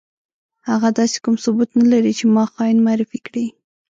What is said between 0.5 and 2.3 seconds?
هغه داسې کوم ثبوت نه لري چې